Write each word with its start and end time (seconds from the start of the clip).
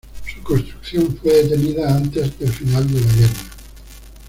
Su 0.33 0.41
construcción 0.41 1.15
fue 1.21 1.31
detenida 1.31 1.95
antes 1.95 2.39
del 2.39 2.51
final 2.51 2.91
de 2.91 3.01
la 3.01 3.13
guerra. 3.17 3.39